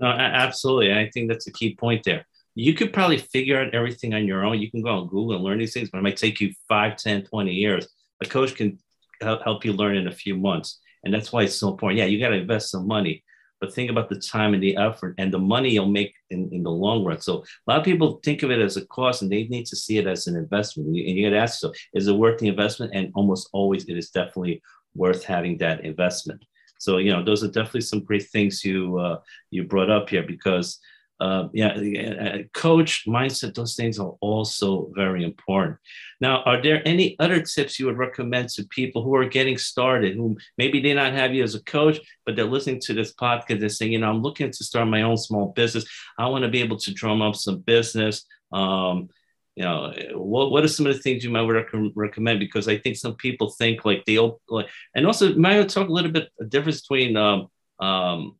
[0.00, 0.92] No, absolutely.
[0.92, 2.26] I think that's a key point there.
[2.54, 4.60] You could probably figure out everything on your own.
[4.60, 6.96] You can go on Google and learn these things, but it might take you 5,
[6.96, 7.88] 10, 20 years.
[8.22, 8.78] A coach can
[9.20, 10.80] help you learn in a few months.
[11.04, 11.98] And that's why it's so important.
[11.98, 13.22] Yeah, you got to invest some money,
[13.60, 16.62] but think about the time and the effort and the money you'll make in, in
[16.62, 17.20] the long run.
[17.20, 19.76] So a lot of people think of it as a cost and they need to
[19.76, 20.88] see it as an investment.
[20.88, 22.92] And you, and you got to ask yourself, is it worth the investment?
[22.94, 24.62] And almost always it is definitely
[24.94, 26.44] worth having that investment.
[26.80, 30.24] So, you know, those are definitely some great things you, uh, you brought up here
[30.24, 30.80] because
[31.20, 35.76] uh, yeah, coach mindset, those things are also very important.
[36.18, 40.16] Now, are there any other tips you would recommend to people who are getting started,
[40.16, 43.60] who maybe they not have you as a coach, but they're listening to this podcast
[43.60, 45.84] and saying, you know, I'm looking to start my own small business.
[46.18, 48.24] I want to be able to drum up some business.
[48.50, 49.10] Um,
[49.56, 52.40] you know, what, what are some of the things you might rec- recommend?
[52.40, 56.10] Because I think some people think like they, like, and also might talk a little
[56.10, 57.48] bit a difference between um,
[57.80, 58.36] um,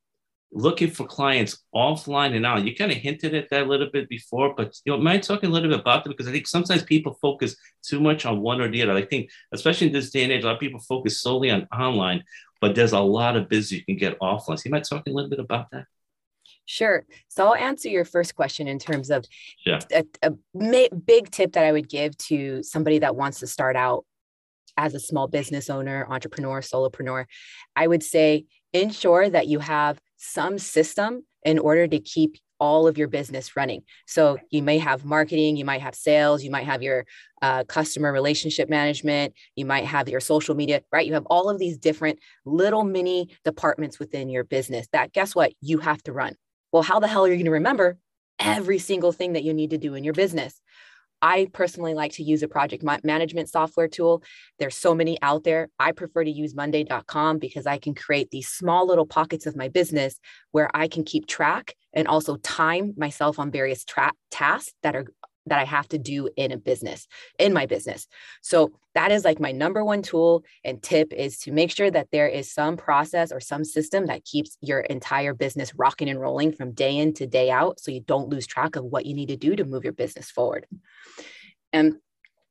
[0.53, 2.67] looking for clients offline and on.
[2.67, 5.49] You kind of hinted at that a little bit before, but you know, mind talking
[5.49, 8.61] a little bit about that because I think sometimes people focus too much on one
[8.61, 8.93] or the other.
[8.93, 11.67] I think, especially in this day and age, a lot of people focus solely on
[11.73, 12.25] online,
[12.61, 14.59] but there's a lot of business you can get offline.
[14.59, 15.87] So you might talk a little bit about that.
[16.71, 17.05] Sure.
[17.27, 19.25] So I'll answer your first question in terms of
[19.67, 19.81] yeah.
[19.93, 23.75] a, a ma- big tip that I would give to somebody that wants to start
[23.75, 24.05] out
[24.77, 27.25] as a small business owner, entrepreneur, solopreneur.
[27.75, 32.97] I would say ensure that you have some system in order to keep all of
[32.97, 33.83] your business running.
[34.07, 37.05] So you may have marketing, you might have sales, you might have your
[37.43, 41.05] uh, customer relationship management, you might have your social media, right?
[41.05, 45.53] You have all of these different little mini departments within your business that guess what?
[45.61, 46.37] You have to run.
[46.73, 47.99] Well, how the hell are you going to remember
[48.39, 50.61] every single thing that you need to do in your business?
[51.23, 54.23] I personally like to use a project management software tool.
[54.59, 55.69] There's so many out there.
[55.79, 59.69] I prefer to use monday.com because I can create these small little pockets of my
[59.69, 60.19] business
[60.53, 65.07] where I can keep track and also time myself on various tra- tasks that are
[65.51, 67.07] that I have to do in a business,
[67.39, 68.07] in my business.
[68.41, 72.09] So that is like my number one tool and tip is to make sure that
[72.13, 76.53] there is some process or some system that keeps your entire business rocking and rolling
[76.53, 79.29] from day in to day out so you don't lose track of what you need
[79.29, 80.67] to do to move your business forward.
[81.73, 81.97] And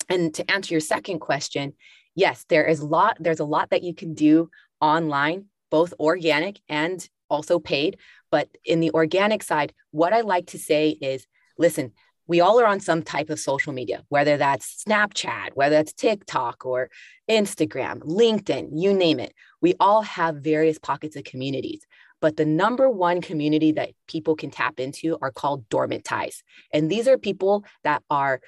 [0.09, 1.73] and to answer your second question,
[2.15, 4.49] yes, there is a lot there's a lot that you can do
[4.81, 7.97] online, both organic and also paid,
[8.29, 11.25] but in the organic side, what I like to say is
[11.57, 11.91] listen,
[12.30, 16.63] we all are on some type of social media, whether that's Snapchat, whether that's TikTok
[16.63, 16.92] or
[17.28, 19.34] Instagram, LinkedIn, you name it.
[19.62, 21.82] We all have various pockets of communities.
[22.22, 26.44] But the number one community that people can tap into are called dormant ties.
[26.72, 28.42] And these are people that are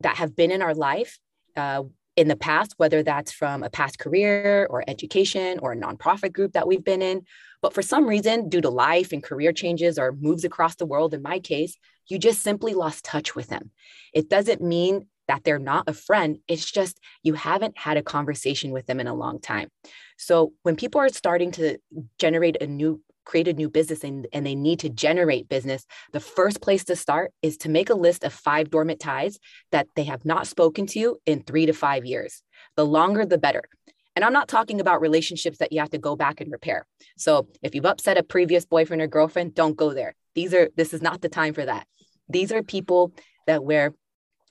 [0.00, 1.18] that have been in our life
[1.54, 1.82] uh,
[2.18, 6.52] in the past, whether that's from a past career or education or a nonprofit group
[6.52, 7.22] that we've been in.
[7.62, 11.14] But for some reason, due to life and career changes or moves across the world,
[11.14, 11.76] in my case,
[12.08, 13.70] you just simply lost touch with them.
[14.12, 16.38] It doesn't mean that they're not a friend.
[16.48, 19.68] It's just you haven't had a conversation with them in a long time.
[20.16, 21.78] So when people are starting to
[22.18, 26.18] generate a new create a new business and, and they need to generate business, the
[26.20, 29.38] first place to start is to make a list of five dormant ties
[29.70, 32.42] that they have not spoken to in three to five years.
[32.76, 33.62] The longer, the better.
[34.16, 36.86] And I'm not talking about relationships that you have to go back and repair.
[37.18, 40.14] So if you've upset a previous boyfriend or girlfriend, don't go there.
[40.34, 41.86] These are, this is not the time for that.
[42.28, 43.12] These are people
[43.46, 43.94] that where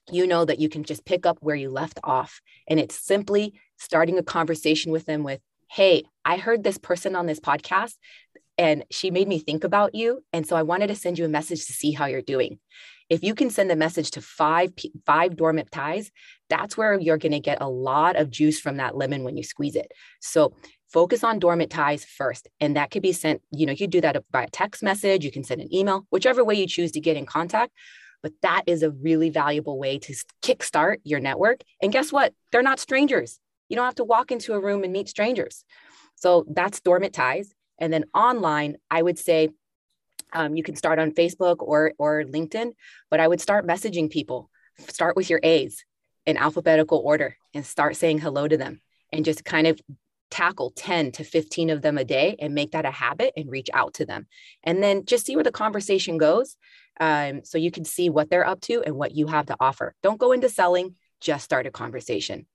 [0.10, 2.40] you know that you can just pick up where you left off.
[2.68, 7.26] And it's simply starting a conversation with them with, Hey, I heard this person on
[7.26, 7.96] this podcast
[8.58, 10.24] and she made me think about you.
[10.34, 12.60] And so I wanted to send you a message to see how you're doing.
[13.10, 14.74] If you can send a message to five,
[15.06, 16.12] five dormant ties,
[16.50, 19.44] that's where you're going to get a lot of juice from that lemon when you
[19.44, 19.92] squeeze it.
[20.20, 20.54] So
[20.92, 22.50] focus on dormant ties first.
[22.60, 25.32] And that could be sent, you know, you do that by a text message, you
[25.32, 27.72] can send an email, whichever way you choose to get in contact.
[28.24, 31.62] But that is a really valuable way to kickstart your network.
[31.82, 32.34] And guess what?
[32.52, 33.40] They're not strangers.
[33.70, 35.64] You don't have to walk into a room and meet strangers.
[36.16, 37.54] So that's dormant ties.
[37.80, 39.50] And then online, I would say
[40.34, 42.74] um, you can start on Facebook or or LinkedIn,
[43.10, 44.50] but I would start messaging people.
[44.88, 45.86] Start with your A's
[46.26, 49.80] in alphabetical order and start saying hello to them and just kind of
[50.30, 53.70] tackle 10 to 15 of them a day and make that a habit and reach
[53.74, 54.28] out to them.
[54.64, 56.58] And then just see where the conversation goes.
[57.00, 59.96] Um, so you can see what they're up to and what you have to offer.
[60.04, 62.46] Don't go into selling, just start a conversation.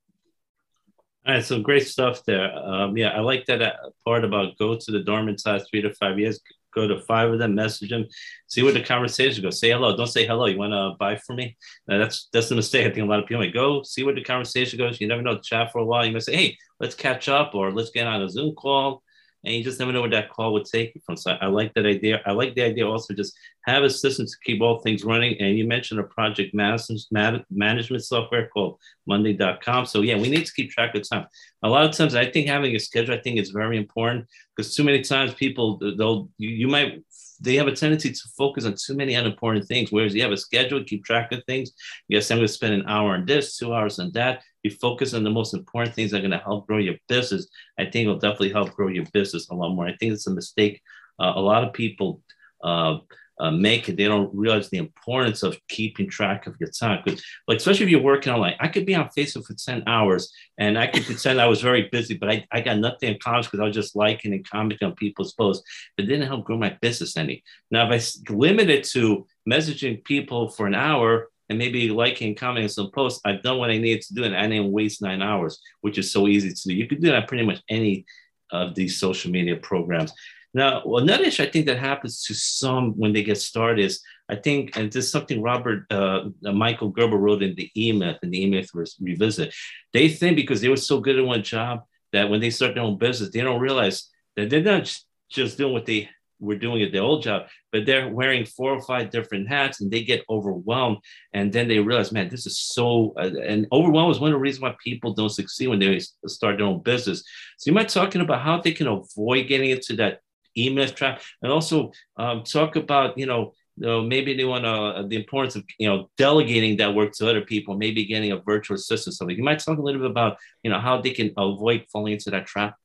[1.24, 2.52] All right, so great stuff there.
[2.52, 3.72] Um, yeah, I like that uh,
[4.04, 6.40] part about go to the dormant ties three to five years
[6.74, 8.06] go to five of them, message them,
[8.46, 9.60] see where the conversation goes.
[9.60, 9.96] Say hello.
[9.96, 10.46] Don't say hello.
[10.46, 11.56] You want to buy from me?
[11.86, 12.86] Now, that's that's the mistake.
[12.86, 15.00] I think a lot of people might go see where the conversation goes.
[15.00, 15.38] You never know.
[15.38, 16.04] Chat for a while.
[16.04, 19.02] You might say, hey, let's catch up, or let's get on a Zoom call
[19.44, 21.16] and you just never know where that call would take you from.
[21.16, 22.20] So I, like that idea.
[22.26, 25.36] I like the idea also just have a system to keep all things running.
[25.40, 29.86] And you mentioned a project management management software called Monday.com.
[29.86, 31.26] So yeah, we need to keep track of time.
[31.62, 34.26] A lot of times, I think having a schedule, I think is very important
[34.56, 37.02] because too many times people they'll you, you might
[37.42, 39.90] they have a tendency to focus on too many unimportant things.
[39.90, 41.72] Whereas you have a schedule, keep track of things.
[42.08, 44.42] Yes, I'm going to spend an hour on this, two hours on that.
[44.62, 47.48] You focus on the most important things that are going to help grow your business.
[47.78, 49.86] I think it'll definitely help grow your business a lot more.
[49.86, 50.80] I think it's a mistake.
[51.18, 52.22] Uh, a lot of people
[52.62, 52.98] uh,
[53.42, 57.02] uh, make it, they don't realize the importance of keeping track of your time.
[57.48, 60.78] Like, especially if you're working online, I could be on Facebook for 10 hours and
[60.78, 63.66] I could pretend I was very busy, but I, I got nothing accomplished because I
[63.66, 65.64] was just liking and commenting on people's posts.
[65.98, 67.42] It didn't help grow my business any.
[67.70, 72.36] Now, if I limit it to messaging people for an hour, and maybe liking and
[72.36, 75.20] commenting some posts, I've done what I needed to do and I didn't waste nine
[75.20, 76.74] hours, which is so easy to do.
[76.74, 78.06] You can do that pretty much any
[78.50, 80.12] of these social media programs.
[80.54, 84.36] Now, another issue I think that happens to some when they get started is I
[84.36, 88.42] think, and this is something Robert uh, Michael Gerber wrote in the E-Myth, in the
[88.44, 89.54] E-Myth Revisit.
[89.92, 91.82] They think because they were so good at one job
[92.14, 94.90] that when they start their own business, they don't realize that they're not
[95.28, 96.08] just doing what they
[96.42, 99.90] were doing at the old job, but they're wearing four or five different hats and
[99.90, 100.98] they get overwhelmed.
[101.32, 104.40] And then they realize, man, this is so, uh, and overwhelm is one of the
[104.40, 107.22] reasons why people don't succeed when they start their own business.
[107.58, 110.20] So you might talking about how they can avoid getting into that
[110.56, 114.70] E-Myth trap and also um, talk about, you know, you know, maybe they want to
[114.70, 118.36] uh, the importance of you know delegating that work to other people, maybe getting a
[118.36, 119.16] virtual assistant.
[119.16, 122.12] Something you might talk a little bit about you know how they can avoid falling
[122.12, 122.76] into that trap.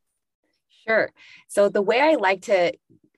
[0.88, 1.12] Sure.
[1.50, 2.72] So the way I like to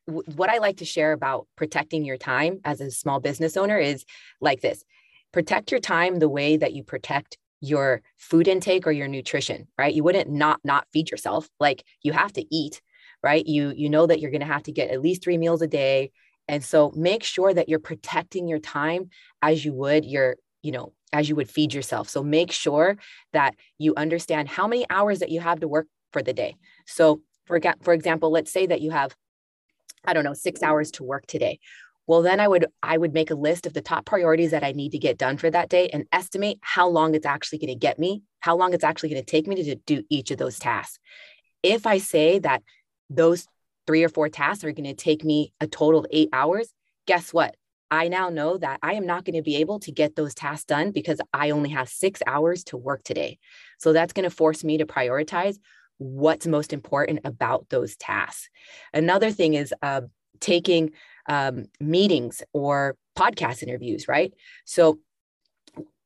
[0.09, 4.05] what I like to share about protecting your time as a small business owner is
[4.41, 4.83] like this
[5.31, 9.93] protect your time the way that you protect your food intake or your nutrition right?
[9.93, 11.47] You wouldn't not not feed yourself.
[11.59, 12.81] Like you have to eat
[13.23, 13.45] right?
[13.45, 15.67] You you know that you're going to have to get at least 3 meals a
[15.67, 16.11] day.
[16.47, 19.09] And so make sure that you're protecting your time
[19.41, 22.09] as you would your you know as you would feed yourself.
[22.09, 22.97] So make sure
[23.33, 26.55] that you understand how many hours that you have to work for the day.
[26.85, 29.15] So for, for example let's say that you have
[30.05, 31.59] I don't know, six hours to work today.
[32.07, 34.71] Well, then I would I would make a list of the top priorities that I
[34.71, 37.75] need to get done for that day and estimate how long it's actually going to
[37.75, 40.57] get me, how long it's actually going to take me to do each of those
[40.57, 40.97] tasks.
[41.61, 42.63] If I say that
[43.11, 43.45] those
[43.85, 46.73] three or four tasks are going to take me a total of eight hours,
[47.05, 47.55] guess what?
[47.91, 50.65] I now know that I am not going to be able to get those tasks
[50.65, 53.39] done because I only have six hours to work today.
[53.79, 55.57] So that's going to force me to prioritize
[55.99, 58.49] what's most important about those tasks.
[58.93, 60.01] Another thing is uh,
[60.39, 60.91] taking
[61.27, 64.33] um, meetings or podcast interviews, right?
[64.65, 64.99] So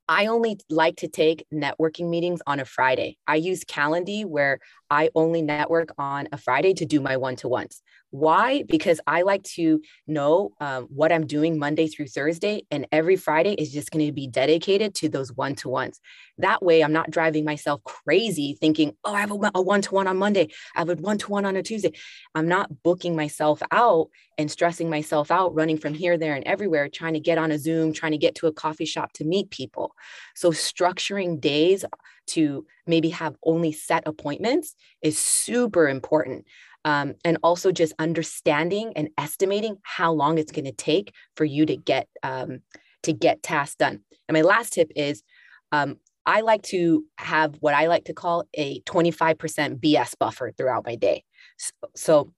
[0.07, 3.17] I only like to take networking meetings on a Friday.
[3.25, 4.59] I use Calendly where
[4.93, 7.81] I only network on a Friday to do my one to ones.
[8.11, 8.61] Why?
[8.61, 13.53] Because I like to know um, what I'm doing Monday through Thursday, and every Friday
[13.53, 15.99] is just going to be dedicated to those one to ones.
[16.37, 20.05] That way, I'm not driving myself crazy thinking, oh, I have a one to one
[20.05, 21.93] on Monday, I have a one to one on a Tuesday.
[22.35, 26.87] I'm not booking myself out and stressing myself out, running from here, there, and everywhere,
[26.87, 29.49] trying to get on a Zoom, trying to get to a coffee shop to meet
[29.49, 29.95] people.
[30.35, 31.83] So, structuring days
[32.27, 36.45] to maybe have only set appointments is super important
[36.85, 41.65] um, and also just understanding and estimating how long it's going to take for you
[41.65, 42.59] to get um,
[43.03, 43.99] to get tasks done.
[44.27, 45.23] And my last tip is
[45.71, 50.85] um, I like to have what I like to call a 25% BS buffer throughout
[50.85, 51.23] my day.
[51.57, 52.33] So, so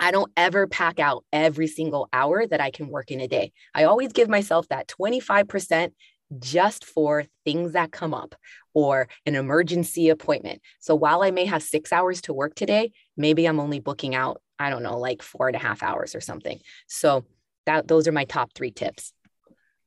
[0.00, 3.52] I don't ever pack out every single hour that I can work in a day.
[3.74, 5.90] I always give myself that 25%
[6.38, 8.34] just for things that come up
[8.78, 10.62] or an emergency appointment.
[10.78, 14.40] So while I may have six hours to work today, maybe I'm only booking out,
[14.56, 16.60] I don't know, like four and a half hours or something.
[16.86, 17.24] So
[17.66, 19.12] that those are my top three tips.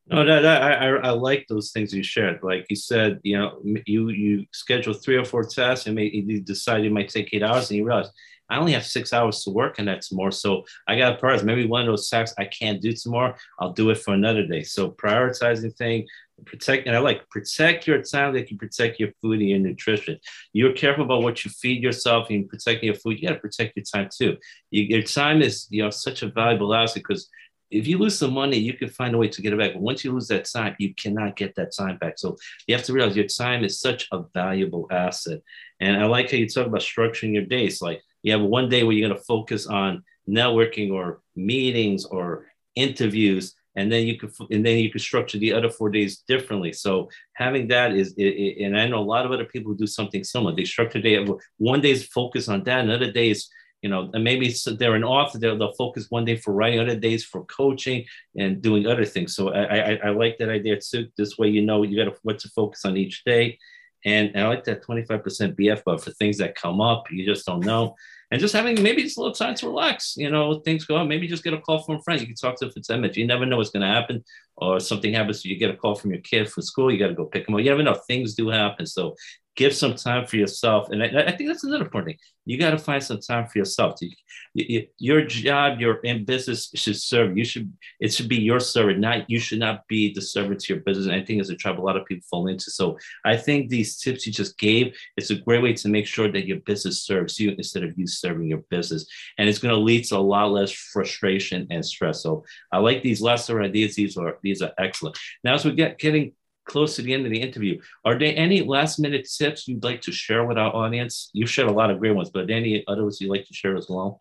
[0.07, 2.39] No, that, that I, I like those things you shared.
[2.43, 6.41] Like you said, you know, you you schedule three or four tests and maybe you
[6.41, 8.09] decide it might take eight hours, and you realize
[8.51, 10.31] I only have six hours to work and that's tomorrow.
[10.31, 11.45] So I got to prioritize.
[11.45, 14.63] Maybe one of those tasks I can't do tomorrow, I'll do it for another day.
[14.63, 16.05] So prioritizing thing,
[16.45, 20.19] protect and I like protect your time like you protect your food and your nutrition.
[20.53, 23.19] You're careful about what you feed yourself and protecting your food.
[23.19, 24.37] You got to protect your time too.
[24.69, 27.29] You, your time is you know such a valuable asset because
[27.71, 29.73] if you lose some money, you can find a way to get it back.
[29.73, 32.19] But once you lose that time, you cannot get that time back.
[32.19, 32.35] So
[32.67, 35.39] you have to realize your time is such a valuable asset.
[35.79, 37.81] And I like how you talk about structuring your days.
[37.81, 42.47] Like you have one day where you're going to focus on networking or meetings or
[42.75, 46.73] interviews and then you could and then you could structure the other four days differently.
[46.73, 49.87] So having that is it, it, and i know a lot of other people do
[49.87, 50.55] something similar.
[50.55, 51.25] They structure day
[51.57, 53.49] one day is focus on that another day is
[53.81, 56.97] you know and maybe they're an author they'll, they'll focus one day for writing other
[56.97, 58.05] days for coaching
[58.37, 59.35] and doing other things.
[59.35, 61.07] So i i, I like that idea too.
[61.17, 63.57] This way you know you got to what to focus on each day.
[64.03, 65.21] And, and i like that 25%
[65.55, 67.95] BS buffer for things that come up you just don't know
[68.31, 70.15] and just having maybe just a little time to relax.
[70.17, 71.07] You know, things go on.
[71.07, 72.21] Maybe just get a call from a friend.
[72.21, 73.17] You can talk to if it's image.
[73.17, 74.23] You never know what's going to happen,
[74.61, 75.43] or something happens.
[75.43, 76.91] You get a call from your kid for school.
[76.91, 77.61] You got to go pick them up.
[77.61, 77.95] You never know.
[78.07, 78.85] Things do happen.
[78.85, 79.15] So
[79.57, 80.89] give some time for yourself.
[80.91, 82.19] And I, I think that's another important thing.
[82.45, 83.99] You got to find some time for yourself.
[84.01, 84.09] You,
[84.53, 87.37] you, your job, your in business should serve.
[87.37, 90.73] You should, it should be your servant, not, you should not be the servant to
[90.73, 91.05] your business.
[91.05, 92.71] And I think it's a trap a lot of people fall into.
[92.71, 96.31] So I think these tips you just gave, it's a great way to make sure
[96.31, 99.05] that your business serves you instead of you serving your business.
[99.37, 102.23] And it's going to lead to a lot less frustration and stress.
[102.23, 103.95] So I like these lesser ideas.
[103.95, 105.17] These are, these are excellent.
[105.43, 106.33] Now, as we get getting
[106.65, 107.81] close to the end of the interview.
[108.05, 111.29] Are there any last minute tips you'd like to share with our audience?
[111.33, 113.87] You've shared a lot of great ones, but any others you'd like to share as
[113.89, 114.19] well?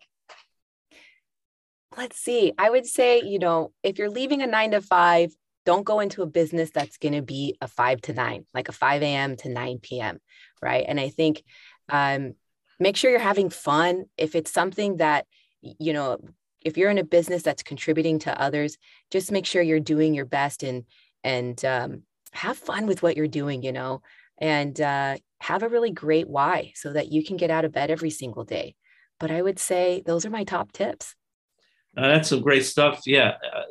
[1.97, 2.53] Let's see.
[2.57, 5.31] I would say, you know, if you're leaving a nine to five,
[5.65, 8.73] don't go into a business that's going to be a five to nine, like a
[8.73, 9.35] 5 a.m.
[9.37, 10.19] to 9 p.m.
[10.61, 10.85] Right.
[10.87, 11.43] And I think
[11.89, 12.33] um,
[12.79, 14.05] make sure you're having fun.
[14.17, 15.25] If it's something that,
[15.61, 16.17] you know,
[16.61, 18.77] if you're in a business that's contributing to others,
[19.09, 20.85] just make sure you're doing your best and
[21.23, 24.01] and um, have fun with what you're doing, you know,
[24.37, 27.91] and uh, have a really great why so that you can get out of bed
[27.91, 28.75] every single day.
[29.19, 31.15] But I would say those are my top tips.
[31.95, 33.01] Uh, that's some great stuff.
[33.05, 33.35] Yeah.
[33.53, 33.63] Uh,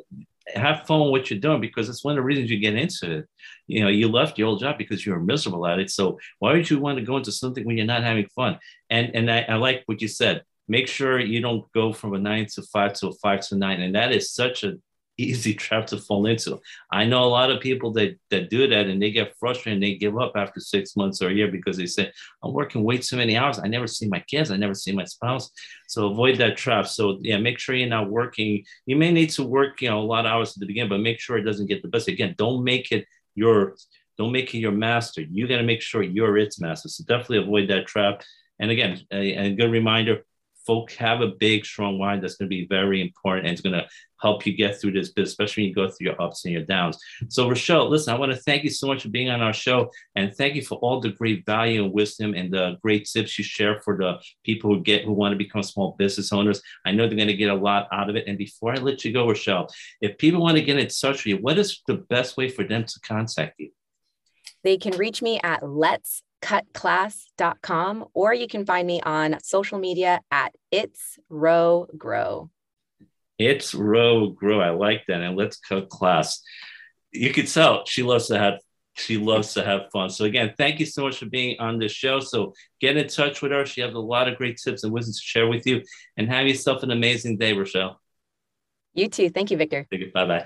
[0.55, 3.19] have fun with what you're doing because it's one of the reasons you get into
[3.19, 3.25] it.
[3.67, 5.89] You know, you left your old job because you were miserable at it.
[5.89, 8.59] So why would you want to go into something when you're not having fun?
[8.89, 10.43] And and I, I like what you said.
[10.71, 13.81] Make sure you don't go from a nine to five to a five to nine.
[13.81, 14.81] And that is such an
[15.17, 16.61] easy trap to fall into.
[16.89, 19.83] I know a lot of people that, that do that and they get frustrated and
[19.83, 22.09] they give up after six months or a year because they say,
[22.41, 23.59] I'm working way too many hours.
[23.59, 24.49] I never see my kids.
[24.49, 25.51] I never see my spouse.
[25.89, 26.87] So avoid that trap.
[26.87, 28.63] So yeah, make sure you're not working.
[28.85, 30.99] You may need to work, you know, a lot of hours at the beginning, but
[30.99, 32.07] make sure it doesn't get the best.
[32.07, 33.05] Again, don't make it
[33.35, 33.75] your
[34.17, 35.21] don't make it your master.
[35.21, 36.87] You got to make sure you're its master.
[36.87, 38.21] So definitely avoid that trap.
[38.59, 40.23] And again, a, a good reminder,
[40.65, 43.73] folk have a big, strong why that's going to be very important and it's going
[43.73, 43.87] to
[44.21, 46.63] help you get through this bit, especially when you go through your ups and your
[46.63, 46.97] downs.
[47.29, 49.89] So, Rochelle, listen, I want to thank you so much for being on our show
[50.15, 53.43] and thank you for all the great value and wisdom and the great tips you
[53.43, 56.61] share for the people who get who want to become small business owners.
[56.85, 58.27] I know they're going to get a lot out of it.
[58.27, 59.67] And before I let you go, Rochelle,
[60.01, 62.63] if people want to get in touch with you, what is the best way for
[62.63, 63.71] them to contact you?
[64.63, 70.19] They can reach me at let's cutclass.com or you can find me on social media
[70.31, 72.49] at it's row grow
[73.37, 76.41] it's row grow i like that and let's cut class
[77.11, 78.59] you could tell she loves to have
[78.93, 80.09] she loves to have fun.
[80.09, 82.19] So again, thank you so much for being on the show.
[82.19, 83.65] So get in touch with her.
[83.65, 85.81] She has a lot of great tips and wisdom to share with you.
[86.17, 87.99] And have yourself an amazing day, Rochelle.
[88.93, 89.29] You too.
[89.29, 89.87] Thank you, Victor.
[89.89, 90.11] Thank you.
[90.11, 90.45] Bye bye.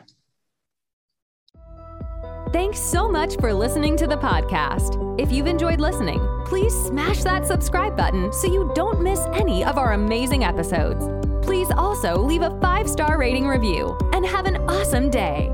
[2.56, 5.20] Thanks so much for listening to the podcast.
[5.20, 9.78] If you've enjoyed listening, please smash that subscribe button so you don't miss any of
[9.78, 11.04] our amazing episodes.
[11.46, 15.52] Please also leave a five star rating review and have an awesome day.